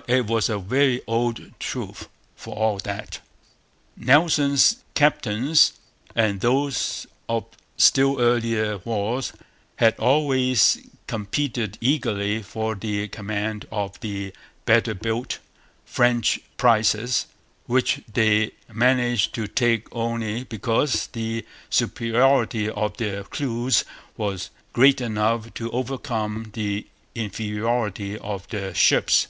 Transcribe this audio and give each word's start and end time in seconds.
But 0.00 0.04
it 0.06 0.26
was 0.26 0.50
a 0.50 0.58
very 0.58 1.00
old 1.06 1.58
truth, 1.58 2.10
for 2.36 2.54
all 2.54 2.76
that. 2.80 3.20
Nelson's 3.96 4.84
captains, 4.92 5.72
and 6.14 6.42
those 6.42 7.06
of 7.26 7.46
still 7.78 8.20
earlier 8.20 8.76
wars, 8.84 9.32
had 9.76 9.96
always 9.98 10.76
competed 11.06 11.78
eagerly 11.80 12.42
for 12.42 12.74
the 12.74 13.08
command 13.08 13.66
of 13.72 13.98
the 14.00 14.34
better 14.66 14.92
built 14.92 15.38
French 15.86 16.38
prizes, 16.58 17.24
which 17.64 18.02
they 18.12 18.50
managed 18.70 19.34
to 19.36 19.46
take 19.46 19.86
only 19.96 20.44
because 20.44 21.06
the 21.14 21.46
superiority 21.70 22.68
of 22.68 22.98
their 22.98 23.24
crews 23.24 23.86
was 24.18 24.50
great 24.74 25.00
enough 25.00 25.54
to 25.54 25.70
overcome 25.70 26.50
the 26.52 26.86
inferiority 27.14 28.18
of 28.18 28.46
their 28.48 28.74
ships. 28.74 29.28